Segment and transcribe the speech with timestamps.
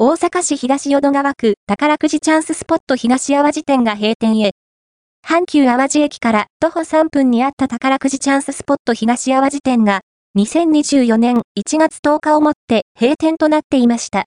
[0.00, 4.52] 大阪市東淀川区宝くじチャンススポット東淡路店が閉店へ。
[5.26, 10.02] 阪急淡路駅から徒歩3分にあった宝くじチャンススポット東淡路店が、
[10.38, 14.16] 2024年1月10日をもって閉店となっていました。